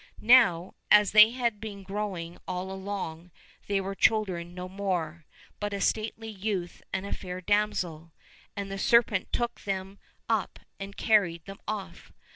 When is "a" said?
5.75-5.79, 7.05-7.13